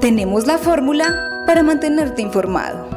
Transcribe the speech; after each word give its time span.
Tenemos 0.00 0.46
la 0.46 0.58
fórmula 0.58 1.42
para 1.44 1.64
mantenerte 1.64 2.22
informado. 2.22 2.88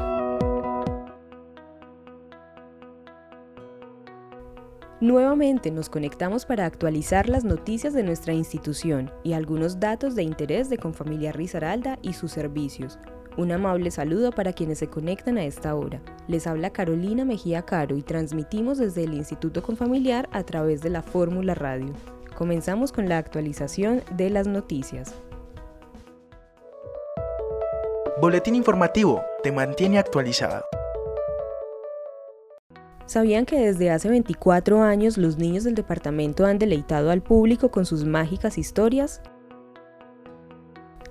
Nuevamente 5.00 5.72
nos 5.72 5.90
conectamos 5.90 6.46
para 6.46 6.68
actualizar 6.68 7.28
las 7.28 7.44
noticias 7.44 7.96
de 7.96 8.04
nuestra 8.04 8.34
institución 8.34 9.10
y 9.24 9.34
algunos 9.34 9.80
datos 9.80 10.14
de 10.14 10.22
interés 10.22 10.70
de 10.70 10.78
Confamiliar 10.78 11.36
Risaralda 11.36 11.98
y 12.04 12.14
sus 12.14 12.34
servicios. 12.34 13.00
Un 13.36 13.52
amable 13.52 13.90
saludo 13.90 14.32
para 14.32 14.54
quienes 14.54 14.78
se 14.78 14.88
conectan 14.88 15.40
a 15.40 15.44
esta 15.44 15.74
hora. 15.74 16.04
Les 16.28 16.46
habla 16.46 16.70
Carolina 16.70 17.26
Mejía 17.26 17.64
Caro 17.64 17.98
y 17.98 18.04
transmitimos 18.04 18.78
desde 18.78 19.06
el 19.06 19.16
Instituto 19.16 19.64
Confamiliar 19.64 20.30
a 20.32 20.44
través 20.44 20.82
de 20.82 20.92
la 20.92 21.02
Fórmula 21.02 21.56
Radio. 21.56 21.94
Comenzamos 22.38 22.92
con 22.92 23.10
la 23.10 23.18
actualización 23.18 24.04
de 24.16 24.30
las 24.30 24.46
noticias. 24.46 25.16
Boletín 28.20 28.56
informativo 28.56 29.24
te 29.42 29.54
mantiene 29.54 29.98
actualizado. 29.98 30.66
¿Sabían 33.06 33.46
que 33.46 33.58
desde 33.58 33.90
hace 33.90 34.10
24 34.10 34.84
años 34.84 35.18
los 35.18 35.38
niños 35.38 35.64
del 35.64 35.76
departamento 35.76 36.46
han 36.46 36.60
deleitado 36.60 37.10
al 37.10 37.24
público 37.24 37.72
con 37.72 37.86
sus 37.86 38.04
mágicas 38.04 38.58
historias? 38.58 39.22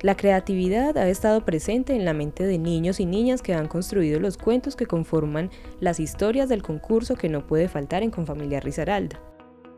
La 0.02 0.14
creatividad 0.14 0.96
ha 0.98 1.08
estado 1.08 1.44
presente 1.44 1.94
en 1.94 2.04
la 2.04 2.12
mente 2.12 2.46
de 2.46 2.58
niños 2.58 3.00
y 3.00 3.06
niñas 3.06 3.40
que 3.40 3.54
han 3.54 3.66
construido 3.66 4.20
los 4.20 4.36
cuentos 4.36 4.76
que 4.76 4.86
conforman 4.86 5.50
las 5.80 6.00
historias 6.00 6.50
del 6.50 6.62
concurso 6.62 7.16
que 7.16 7.30
no 7.30 7.46
puede 7.46 7.68
faltar 7.68 8.02
en 8.02 8.10
Confamiliar 8.10 8.62
Risaralda. 8.62 9.20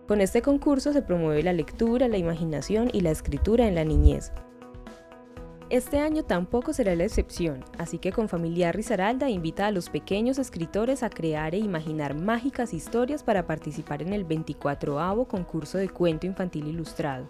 Con 0.08 0.20
este 0.20 0.42
concurso 0.42 0.92
se 0.92 1.02
promueve 1.02 1.44
la 1.44 1.52
lectura, 1.52 2.08
la 2.08 2.18
imaginación 2.18 2.90
y 2.92 3.00
la 3.00 3.12
escritura 3.12 3.68
en 3.68 3.76
la 3.76 3.84
niñez, 3.84 4.32
este 5.72 5.98
año 5.98 6.22
tampoco 6.22 6.74
será 6.74 6.94
la 6.94 7.04
excepción, 7.04 7.64
así 7.78 7.96
que 7.96 8.12
con 8.12 8.28
Familiar 8.28 8.76
Risaralda 8.76 9.30
invita 9.30 9.66
a 9.66 9.70
los 9.70 9.88
pequeños 9.88 10.38
escritores 10.38 11.02
a 11.02 11.08
crear 11.08 11.54
e 11.54 11.58
imaginar 11.58 12.14
mágicas 12.14 12.74
historias 12.74 13.22
para 13.22 13.46
participar 13.46 14.02
en 14.02 14.12
el 14.12 14.24
24 14.24 15.26
concurso 15.26 15.78
de 15.78 15.88
cuento 15.88 16.26
infantil 16.26 16.68
ilustrado. 16.68 17.24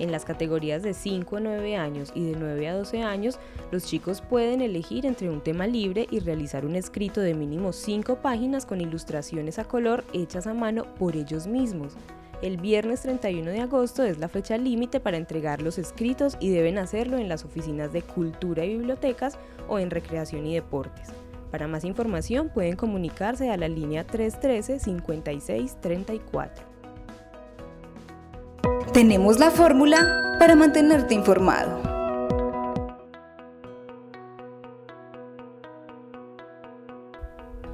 En 0.00 0.10
las 0.10 0.24
categorías 0.24 0.82
de 0.82 0.92
5 0.92 1.36
a 1.36 1.40
9 1.40 1.76
años 1.76 2.10
y 2.16 2.24
de 2.24 2.36
9 2.36 2.68
a 2.68 2.74
12 2.74 3.02
años, 3.02 3.38
los 3.70 3.84
chicos 3.84 4.22
pueden 4.22 4.60
elegir 4.60 5.06
entre 5.06 5.30
un 5.30 5.40
tema 5.40 5.68
libre 5.68 6.08
y 6.10 6.18
realizar 6.18 6.66
un 6.66 6.74
escrito 6.74 7.20
de 7.20 7.34
mínimo 7.34 7.72
5 7.72 8.16
páginas 8.16 8.66
con 8.66 8.80
ilustraciones 8.80 9.60
a 9.60 9.66
color 9.66 10.02
hechas 10.12 10.48
a 10.48 10.54
mano 10.54 10.92
por 10.96 11.14
ellos 11.14 11.46
mismos. 11.46 11.96
El 12.44 12.58
viernes 12.58 13.00
31 13.00 13.50
de 13.52 13.62
agosto 13.62 14.04
es 14.04 14.18
la 14.18 14.28
fecha 14.28 14.58
límite 14.58 15.00
para 15.00 15.16
entregar 15.16 15.62
los 15.62 15.78
escritos 15.78 16.36
y 16.40 16.50
deben 16.50 16.76
hacerlo 16.76 17.16
en 17.16 17.30
las 17.30 17.42
oficinas 17.42 17.90
de 17.90 18.02
cultura 18.02 18.66
y 18.66 18.76
bibliotecas 18.76 19.38
o 19.66 19.78
en 19.78 19.90
recreación 19.90 20.46
y 20.46 20.52
deportes. 20.52 21.08
Para 21.50 21.68
más 21.68 21.84
información 21.84 22.50
pueden 22.50 22.76
comunicarse 22.76 23.48
a 23.48 23.56
la 23.56 23.68
línea 23.68 24.06
313-5634. 24.06 26.50
Tenemos 28.92 29.38
la 29.38 29.50
fórmula 29.50 30.36
para 30.38 30.54
mantenerte 30.54 31.14
informado. 31.14 31.93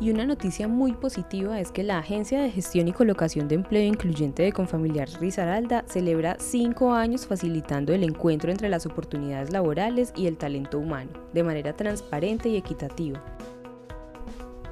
Y 0.00 0.10
una 0.10 0.24
noticia 0.24 0.66
muy 0.66 0.92
positiva 0.92 1.60
es 1.60 1.70
que 1.70 1.82
la 1.82 1.98
Agencia 1.98 2.40
de 2.40 2.50
Gestión 2.50 2.88
y 2.88 2.92
Colocación 2.92 3.48
de 3.48 3.56
Empleo 3.56 3.84
Incluyente 3.84 4.42
de 4.42 4.52
Confamiliar 4.52 5.06
Risaralda 5.20 5.84
celebra 5.86 6.36
cinco 6.38 6.94
años 6.94 7.26
facilitando 7.26 7.92
el 7.92 8.02
encuentro 8.02 8.50
entre 8.50 8.70
las 8.70 8.86
oportunidades 8.86 9.52
laborales 9.52 10.14
y 10.16 10.26
el 10.26 10.38
talento 10.38 10.78
humano, 10.78 11.10
de 11.34 11.42
manera 11.42 11.76
transparente 11.76 12.48
y 12.48 12.56
equitativa. 12.56 13.22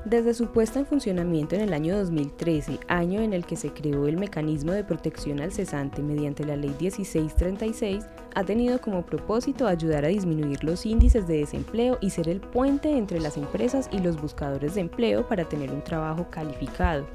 Desde 0.09 0.33
su 0.33 0.47
puesta 0.47 0.79
en 0.79 0.87
funcionamiento 0.87 1.55
en 1.55 1.61
el 1.61 1.75
año 1.75 1.99
2013, 1.99 2.81
año 2.89 3.21
en 3.21 3.35
el 3.35 3.45
que 3.45 3.57
se 3.57 3.75
creó 3.75 4.07
el 4.07 4.17
mecanismo 4.17 4.73
de 4.73 4.83
protección 4.83 5.39
al 5.39 5.53
cesante 5.53 6.03
mediante 6.03 6.47
la 6.47 6.57
Ley 6.57 6.75
1636, 6.81 8.07
ha 8.35 8.43
tenido 8.43 8.81
como 8.81 9.05
propósito 9.05 9.67
ayudar 9.67 10.07
a 10.07 10.09
disminuir 10.09 10.65
los 10.65 10.87
índices 10.87 11.29
de 11.29 11.41
desempleo 11.41 11.99
y 12.01 12.09
ser 12.09 12.31
el 12.31 12.41
puente 12.41 12.97
entre 12.97 13.21
las 13.21 13.37
empresas 13.37 13.91
y 13.93 13.99
los 13.99 14.19
buscadores 14.19 14.77
de 14.77 14.81
empleo 14.81 15.29
para 15.29 15.47
tener 15.47 15.71
un 15.71 15.85
trabajo 15.85 16.27
calificado. 16.31 17.07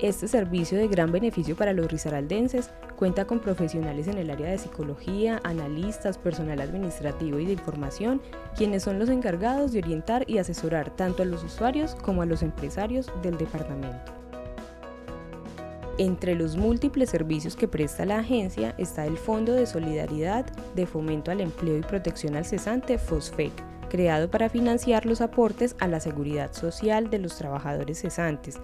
Este 0.00 0.28
servicio 0.28 0.78
de 0.78 0.86
gran 0.86 1.10
beneficio 1.10 1.56
para 1.56 1.72
los 1.72 1.90
risaraldenses 1.90 2.70
cuenta 2.96 3.24
con 3.24 3.40
profesionales 3.40 4.06
en 4.06 4.16
el 4.18 4.30
área 4.30 4.48
de 4.48 4.58
psicología, 4.58 5.40
analistas, 5.42 6.18
personal 6.18 6.60
administrativo 6.60 7.40
y 7.40 7.46
de 7.46 7.54
información, 7.54 8.22
quienes 8.56 8.84
son 8.84 9.00
los 9.00 9.08
encargados 9.08 9.72
de 9.72 9.80
orientar 9.80 10.24
y 10.28 10.38
asesorar 10.38 10.94
tanto 10.94 11.24
a 11.24 11.26
los 11.26 11.42
usuarios 11.42 11.96
como 11.96 12.22
a 12.22 12.26
los 12.26 12.44
empresarios 12.44 13.10
del 13.22 13.38
departamento. 13.38 14.12
Entre 15.98 16.36
los 16.36 16.56
múltiples 16.56 17.10
servicios 17.10 17.56
que 17.56 17.66
presta 17.66 18.04
la 18.04 18.20
agencia 18.20 18.76
está 18.78 19.04
el 19.04 19.16
Fondo 19.16 19.52
de 19.52 19.66
Solidaridad 19.66 20.46
de 20.76 20.86
Fomento 20.86 21.32
al 21.32 21.40
Empleo 21.40 21.76
y 21.76 21.82
Protección 21.82 22.36
al 22.36 22.44
Cesante, 22.44 22.98
FOSFEC, 22.98 23.50
creado 23.90 24.30
para 24.30 24.48
financiar 24.48 25.06
los 25.06 25.20
aportes 25.20 25.74
a 25.80 25.88
la 25.88 25.98
seguridad 25.98 26.52
social 26.52 27.10
de 27.10 27.18
los 27.18 27.36
trabajadores 27.36 28.00
cesantes, 28.00 28.60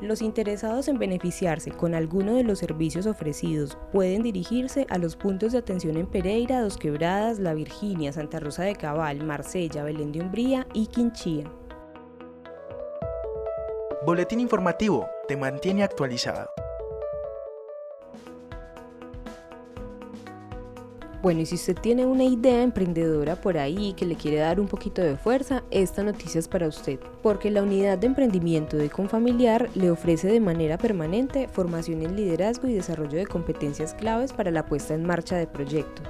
los 0.00 0.22
interesados 0.22 0.88
en 0.88 0.98
beneficiarse 0.98 1.70
con 1.70 1.94
alguno 1.94 2.34
de 2.34 2.44
los 2.44 2.58
servicios 2.58 3.06
ofrecidos 3.06 3.78
pueden 3.92 4.22
dirigirse 4.22 4.86
a 4.90 4.98
los 4.98 5.16
puntos 5.16 5.52
de 5.52 5.58
atención 5.58 5.96
en 5.96 6.06
Pereira, 6.06 6.60
Dos 6.60 6.76
Quebradas, 6.76 7.38
La 7.38 7.54
Virginia, 7.54 8.12
Santa 8.12 8.40
Rosa 8.40 8.64
de 8.64 8.76
Cabal, 8.76 9.24
Marsella, 9.24 9.84
Belén 9.84 10.12
de 10.12 10.20
Umbría 10.20 10.66
y 10.72 10.86
Quinchía. 10.86 11.50
Boletín 14.06 14.40
informativo 14.40 15.08
te 15.26 15.36
mantiene 15.36 15.82
actualizado. 15.82 16.48
Bueno, 21.20 21.40
y 21.40 21.46
si 21.46 21.56
usted 21.56 21.76
tiene 21.76 22.06
una 22.06 22.22
idea 22.22 22.62
emprendedora 22.62 23.34
por 23.34 23.58
ahí 23.58 23.92
que 23.94 24.06
le 24.06 24.14
quiere 24.14 24.36
dar 24.36 24.60
un 24.60 24.68
poquito 24.68 25.02
de 25.02 25.16
fuerza, 25.16 25.64
esta 25.72 26.04
noticia 26.04 26.38
es 26.38 26.46
para 26.46 26.68
usted, 26.68 27.00
porque 27.22 27.50
la 27.50 27.64
unidad 27.64 27.98
de 27.98 28.06
emprendimiento 28.06 28.76
de 28.76 28.88
Confamiliar 28.88 29.68
le 29.74 29.90
ofrece 29.90 30.28
de 30.28 30.38
manera 30.38 30.78
permanente 30.78 31.48
formación 31.48 32.02
en 32.02 32.14
liderazgo 32.14 32.68
y 32.68 32.74
desarrollo 32.74 33.18
de 33.18 33.26
competencias 33.26 33.94
claves 33.94 34.32
para 34.32 34.52
la 34.52 34.64
puesta 34.66 34.94
en 34.94 35.04
marcha 35.04 35.36
de 35.36 35.48
proyectos. 35.48 36.06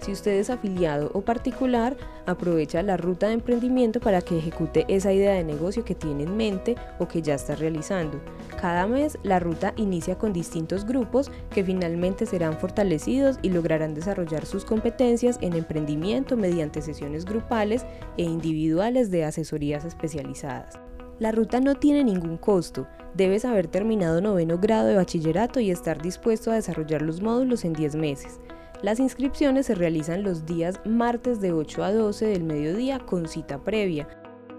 Si 0.00 0.12
usted 0.12 0.32
es 0.32 0.48
afiliado 0.48 1.10
o 1.12 1.20
particular, 1.20 1.96
aprovecha 2.24 2.82
la 2.82 2.96
ruta 2.96 3.28
de 3.28 3.34
emprendimiento 3.34 4.00
para 4.00 4.22
que 4.22 4.38
ejecute 4.38 4.86
esa 4.88 5.12
idea 5.12 5.34
de 5.34 5.44
negocio 5.44 5.84
que 5.84 5.94
tiene 5.94 6.22
en 6.24 6.36
mente 6.36 6.76
o 6.98 7.06
que 7.06 7.20
ya 7.20 7.34
está 7.34 7.54
realizando. 7.54 8.18
Cada 8.60 8.86
mes 8.86 9.18
la 9.22 9.40
ruta 9.40 9.74
inicia 9.76 10.16
con 10.16 10.32
distintos 10.32 10.86
grupos 10.86 11.30
que 11.50 11.64
finalmente 11.64 12.24
serán 12.24 12.58
fortalecidos 12.58 13.38
y 13.42 13.50
lograrán 13.50 13.94
desarrollar 13.94 14.46
sus 14.46 14.64
competencias 14.64 15.38
en 15.42 15.52
emprendimiento 15.54 16.36
mediante 16.36 16.80
sesiones 16.80 17.26
grupales 17.26 17.84
e 18.16 18.22
individuales 18.22 19.10
de 19.10 19.24
asesorías 19.24 19.84
especializadas. 19.84 20.80
La 21.18 21.32
ruta 21.32 21.60
no 21.60 21.74
tiene 21.74 22.04
ningún 22.04 22.38
costo, 22.38 22.86
debes 23.14 23.44
haber 23.44 23.66
terminado 23.66 24.22
noveno 24.22 24.56
grado 24.56 24.86
de 24.86 24.94
bachillerato 24.94 25.60
y 25.60 25.70
estar 25.70 26.00
dispuesto 26.00 26.50
a 26.50 26.54
desarrollar 26.54 27.02
los 27.02 27.20
módulos 27.20 27.66
en 27.66 27.74
10 27.74 27.96
meses. 27.96 28.40
Las 28.82 28.98
inscripciones 28.98 29.66
se 29.66 29.74
realizan 29.74 30.22
los 30.22 30.46
días 30.46 30.80
martes 30.86 31.42
de 31.42 31.52
8 31.52 31.84
a 31.84 31.92
12 31.92 32.24
del 32.26 32.44
mediodía 32.44 32.98
con 32.98 33.28
cita 33.28 33.58
previa. 33.58 34.08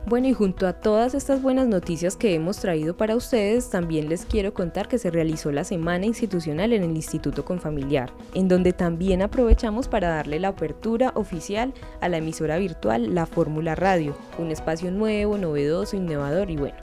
Bueno, 0.07 0.27
y 0.27 0.33
junto 0.33 0.67
a 0.67 0.73
todas 0.73 1.15
estas 1.15 1.41
buenas 1.41 1.67
noticias 1.67 2.15
que 2.15 2.35
hemos 2.35 2.57
traído 2.57 2.95
para 2.95 3.15
ustedes, 3.15 3.71
también 3.71 4.07
les 4.07 4.25
quiero 4.25 4.53
contar 4.53 4.87
que 4.87 4.99
se 4.99 5.09
realizó 5.09 5.51
la 5.51 5.63
semana 5.63 6.05
institucional 6.05 6.73
en 6.73 6.83
el 6.83 6.95
Instituto 6.95 7.43
Confamiliar, 7.43 8.13
en 8.35 8.47
donde 8.47 8.71
también 8.71 9.23
aprovechamos 9.23 9.87
para 9.87 10.09
darle 10.09 10.39
la 10.39 10.49
apertura 10.49 11.11
oficial 11.15 11.73
a 12.01 12.09
la 12.09 12.17
emisora 12.17 12.59
virtual 12.59 13.15
La 13.15 13.25
Fórmula 13.25 13.73
Radio, 13.73 14.15
un 14.37 14.51
espacio 14.51 14.91
nuevo, 14.91 15.39
novedoso, 15.39 15.97
innovador 15.97 16.51
y 16.51 16.57
bueno, 16.57 16.77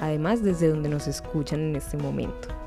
además 0.00 0.42
desde 0.42 0.68
donde 0.68 0.88
nos 0.88 1.08
escuchan 1.08 1.60
en 1.60 1.76
este 1.76 1.98
momento. 1.98 2.61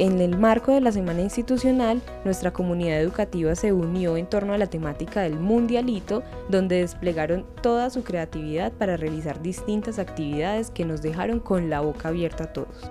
En 0.00 0.18
el 0.18 0.38
marco 0.38 0.72
de 0.72 0.80
la 0.80 0.92
semana 0.92 1.20
institucional, 1.20 2.00
nuestra 2.24 2.54
comunidad 2.54 3.02
educativa 3.02 3.54
se 3.54 3.74
unió 3.74 4.16
en 4.16 4.26
torno 4.26 4.54
a 4.54 4.56
la 4.56 4.66
temática 4.66 5.20
del 5.20 5.38
Mundialito, 5.38 6.22
donde 6.48 6.76
desplegaron 6.76 7.44
toda 7.60 7.90
su 7.90 8.02
creatividad 8.02 8.72
para 8.72 8.96
realizar 8.96 9.42
distintas 9.42 9.98
actividades 9.98 10.70
que 10.70 10.86
nos 10.86 11.02
dejaron 11.02 11.38
con 11.38 11.68
la 11.68 11.82
boca 11.82 12.08
abierta 12.08 12.44
a 12.44 12.52
todos. 12.54 12.90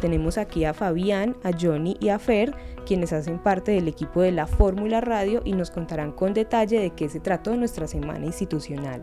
Tenemos 0.00 0.36
aquí 0.36 0.64
a 0.64 0.74
Fabián, 0.74 1.36
a 1.44 1.52
Johnny 1.56 1.96
y 2.00 2.08
a 2.08 2.18
Fer, 2.18 2.56
quienes 2.86 3.12
hacen 3.12 3.38
parte 3.38 3.70
del 3.70 3.86
equipo 3.86 4.20
de 4.20 4.32
la 4.32 4.48
Fórmula 4.48 5.00
Radio 5.00 5.42
y 5.44 5.52
nos 5.52 5.70
contarán 5.70 6.10
con 6.10 6.34
detalle 6.34 6.80
de 6.80 6.90
qué 6.90 7.08
se 7.08 7.20
trató 7.20 7.54
nuestra 7.54 7.86
semana 7.86 8.26
institucional. 8.26 9.02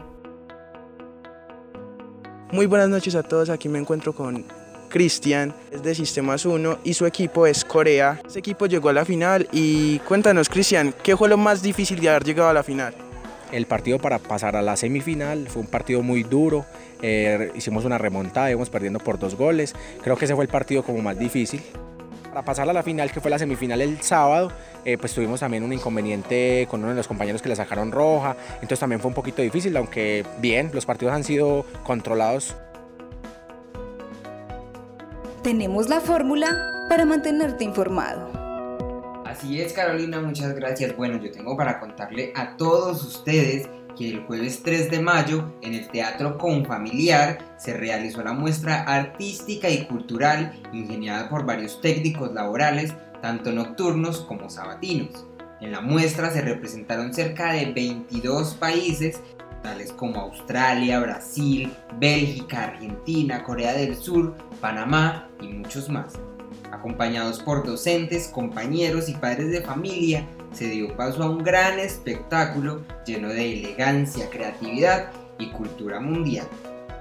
Muy 2.52 2.66
buenas 2.66 2.90
noches 2.90 3.16
a 3.16 3.24
todos, 3.24 3.50
aquí 3.50 3.70
me 3.70 3.80
encuentro 3.80 4.14
con 4.14 4.44
Cristian, 4.90 5.54
es 5.72 5.84
de 5.84 5.96
Sistemas 5.96 6.46
1 6.46 6.80
y 6.84 6.94
su 6.96 7.06
equipo 7.06 7.46
es 7.48 7.64
Corea. 7.64 8.20
Ese 8.26 8.40
equipo 8.40 8.66
llegó 8.66 8.90
a 8.90 8.94
la 8.94 9.06
final 9.06 9.48
y 9.52 10.00
cuéntanos 10.00 10.50
Cristian, 10.50 10.94
¿qué 11.04 11.16
fue 11.16 11.30
lo 11.30 11.38
más 11.38 11.62
difícil 11.62 12.00
de 12.00 12.10
haber 12.10 12.24
llegado 12.24 12.50
a 12.50 12.54
la 12.54 12.64
final? 12.64 12.94
El 13.52 13.66
partido 13.66 14.00
para 14.00 14.20
pasar 14.20 14.56
a 14.56 14.62
la 14.62 14.76
semifinal 14.76 15.48
fue 15.48 15.62
un 15.62 15.68
partido 15.68 16.04
muy 16.04 16.24
duro, 16.24 16.66
eh, 17.02 17.52
hicimos 17.56 17.86
una 17.86 17.98
remontada, 17.98 18.50
íbamos 18.50 18.70
perdiendo 18.70 19.00
por 19.00 19.18
dos 19.18 19.36
goles, 19.36 19.74
creo 20.04 20.18
que 20.18 20.26
ese 20.26 20.36
fue 20.36 20.44
el 20.44 20.50
partido 20.50 20.84
como 20.84 21.02
más 21.02 21.18
difícil. 21.18 21.62
Para 22.30 22.44
pasar 22.44 22.70
a 22.70 22.74
la 22.74 22.84
final, 22.84 23.12
que 23.12 23.22
fue 23.22 23.32
la 23.32 23.40
semifinal 23.40 23.82
el 23.82 24.02
sábado, 24.04 24.52
eh, 24.86 25.00
pues 25.00 25.14
tuvimos 25.14 25.40
también 25.40 25.64
un 25.64 25.74
inconveniente 25.74 26.68
con 26.70 26.82
uno 26.82 26.90
de 26.90 26.96
los 26.96 27.08
compañeros 27.08 27.42
que 27.42 27.50
le 27.50 27.56
sacaron 27.56 27.92
roja, 27.92 28.36
entonces 28.56 28.80
también 28.80 29.02
fue 29.02 29.10
un 29.10 29.16
poquito 29.16 29.42
difícil, 29.42 29.76
aunque 29.78 30.24
bien, 30.40 30.70
los 30.74 30.86
partidos 30.86 31.16
han 31.16 31.24
sido 31.24 31.66
controlados. 31.84 32.56
Tenemos 35.44 35.88
la 35.88 36.02
fórmula 36.02 36.86
para 36.90 37.06
mantenerte 37.06 37.64
informado. 37.64 38.30
Así 39.26 39.62
es, 39.62 39.72
Carolina, 39.72 40.20
muchas 40.20 40.54
gracias. 40.54 40.98
Bueno, 40.98 41.18
yo 41.18 41.32
tengo 41.32 41.56
para 41.56 41.80
contarle 41.80 42.34
a 42.36 42.58
todos 42.58 43.02
ustedes 43.06 43.70
que 43.98 44.10
el 44.10 44.26
jueves 44.26 44.62
3 44.64 44.92
de 44.92 45.00
mayo 45.00 45.54
en 45.62 45.76
el 45.76 45.88
Teatro 45.88 46.38
Confamiliar 46.38 47.38
se 47.58 47.74
realizó 47.74 48.22
la 48.22 48.34
muestra 48.34 48.84
artística 48.84 49.70
y 49.70 49.86
cultural 49.86 50.60
ingeniada 50.74 51.30
por 51.30 51.46
varios 51.46 51.80
técnicos 51.80 52.34
laborales, 52.34 52.94
tanto 53.22 53.54
nocturnos 53.54 54.20
como 54.22 54.50
sabatinos. 54.50 55.26
En 55.62 55.72
la 55.72 55.80
muestra 55.80 56.32
se 56.32 56.42
representaron 56.42 57.14
cerca 57.14 57.54
de 57.54 57.72
22 57.72 58.56
países, 58.56 59.22
tales 59.62 59.92
como 59.92 60.22
Australia, 60.22 61.00
Brasil, 61.00 61.74
Bélgica, 61.98 62.66
Argentina, 62.66 63.44
Corea 63.44 63.74
del 63.74 63.96
Sur, 63.96 64.36
Panamá 64.62 65.30
y 65.42 65.48
muchos 65.48 65.90
más. 65.90 66.14
Acompañados 66.72 67.40
por 67.40 67.66
docentes, 67.66 68.28
compañeros 68.28 69.10
y 69.10 69.14
padres 69.14 69.52
de 69.52 69.62
familia, 69.62 70.28
se 70.54 70.68
dio 70.68 70.96
paso 70.96 71.24
a 71.24 71.30
un 71.30 71.44
gran 71.44 71.80
espectáculo 71.80 72.82
lleno 73.06 73.30
de 73.30 73.54
elegancia, 73.54 74.30
creatividad 74.30 75.12
y 75.38 75.50
cultura 75.52 76.00
mundial. 76.00 76.48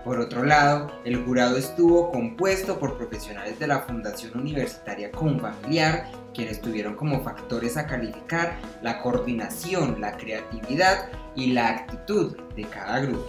Por 0.05 0.21
otro 0.21 0.45
lado, 0.45 0.93
el 1.05 1.25
jurado 1.25 1.57
estuvo 1.57 2.11
compuesto 2.11 2.79
por 2.79 2.97
profesionales 2.97 3.59
de 3.59 3.67
la 3.67 3.81
Fundación 3.81 4.39
Universitaria 4.39 5.11
Confamiliar, 5.11 6.07
quienes 6.33 6.61
tuvieron 6.61 6.95
como 6.95 7.23
factores 7.23 7.77
a 7.77 7.87
calificar 7.87 8.57
la 8.81 9.01
coordinación, 9.01 10.01
la 10.01 10.17
creatividad 10.17 11.09
y 11.35 11.53
la 11.53 11.69
actitud 11.69 12.37
de 12.55 12.63
cada 12.65 13.01
grupo. 13.01 13.27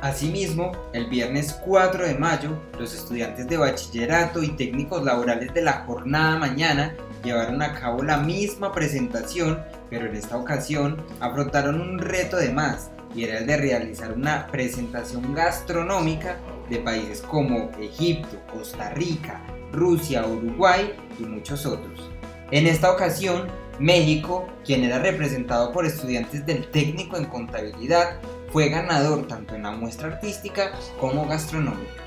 Asimismo, 0.00 0.70
el 0.92 1.06
viernes 1.06 1.58
4 1.64 2.06
de 2.06 2.14
mayo, 2.14 2.50
los 2.78 2.94
estudiantes 2.94 3.48
de 3.48 3.56
bachillerato 3.56 4.44
y 4.44 4.50
técnicos 4.50 5.04
laborales 5.04 5.52
de 5.52 5.62
la 5.62 5.84
jornada 5.84 6.38
mañana 6.38 6.94
llevaron 7.24 7.60
a 7.62 7.74
cabo 7.74 8.04
la 8.04 8.18
misma 8.18 8.72
presentación, 8.72 9.60
pero 9.90 10.06
en 10.06 10.14
esta 10.14 10.36
ocasión 10.36 11.02
afrontaron 11.18 11.80
un 11.80 11.98
reto 11.98 12.36
de 12.36 12.50
más, 12.50 12.92
y 13.14 13.24
era 13.24 13.38
el 13.38 13.46
de 13.46 13.56
realizar 13.56 14.12
una 14.12 14.46
presentación 14.46 15.34
gastronómica 15.34 16.38
de 16.68 16.78
países 16.78 17.22
como 17.22 17.70
Egipto, 17.80 18.40
Costa 18.52 18.90
Rica, 18.90 19.40
Rusia, 19.72 20.26
Uruguay 20.26 20.94
y 21.18 21.22
muchos 21.22 21.66
otros. 21.66 22.10
En 22.50 22.66
esta 22.66 22.92
ocasión, 22.92 23.48
México, 23.78 24.46
quien 24.64 24.84
era 24.84 24.98
representado 24.98 25.72
por 25.72 25.86
estudiantes 25.86 26.44
del 26.46 26.70
técnico 26.70 27.16
en 27.16 27.26
contabilidad, 27.26 28.20
fue 28.50 28.68
ganador 28.68 29.26
tanto 29.26 29.54
en 29.54 29.64
la 29.64 29.72
muestra 29.72 30.08
artística 30.08 30.72
como 31.00 31.26
gastronómica. 31.26 32.02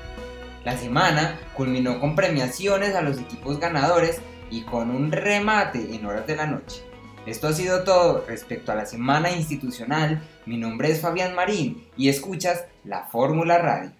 La 0.64 0.76
semana 0.76 1.38
culminó 1.54 1.98
con 2.00 2.14
premiaciones 2.14 2.94
a 2.94 3.02
los 3.02 3.18
equipos 3.18 3.58
ganadores 3.58 4.20
y 4.50 4.62
con 4.62 4.90
un 4.90 5.10
remate 5.10 5.94
en 5.94 6.06
horas 6.06 6.26
de 6.26 6.36
la 6.36 6.46
noche. 6.46 6.82
Esto 7.26 7.48
ha 7.48 7.52
sido 7.52 7.84
todo 7.84 8.24
respecto 8.26 8.72
a 8.72 8.74
la 8.74 8.86
semana 8.86 9.30
institucional. 9.30 10.22
Mi 10.44 10.56
nombre 10.56 10.90
es 10.90 11.00
Fabián 11.00 11.36
Marín 11.36 11.86
y 11.96 12.08
escuchas 12.08 12.64
la 12.84 13.04
Fórmula 13.04 13.58
Radio. 13.58 13.92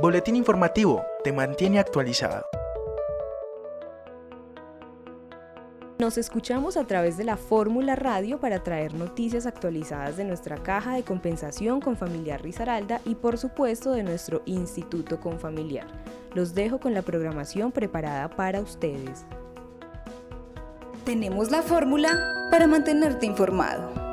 Boletín 0.00 0.36
informativo 0.36 1.04
te 1.22 1.32
mantiene 1.32 1.78
actualizado. 1.78 2.46
Nos 5.98 6.16
escuchamos 6.16 6.78
a 6.78 6.84
través 6.86 7.18
de 7.18 7.24
la 7.24 7.36
Fórmula 7.36 7.94
Radio 7.94 8.40
para 8.40 8.62
traer 8.62 8.94
noticias 8.94 9.44
actualizadas 9.44 10.16
de 10.16 10.24
nuestra 10.24 10.56
caja 10.62 10.94
de 10.94 11.02
compensación 11.02 11.80
con 11.80 11.98
Familiar 11.98 12.40
Risaralda 12.40 13.02
y 13.04 13.16
por 13.16 13.36
supuesto 13.36 13.92
de 13.92 14.02
nuestro 14.02 14.40
Instituto 14.46 15.20
Confamiliar. 15.20 15.88
Los 16.32 16.54
dejo 16.54 16.80
con 16.80 16.94
la 16.94 17.02
programación 17.02 17.70
preparada 17.70 18.30
para 18.30 18.62
ustedes. 18.62 19.26
Tenemos 21.04 21.50
la 21.50 21.60
fórmula 21.60 22.48
para 22.50 22.66
mantenerte 22.66 23.26
informado. 23.26 24.07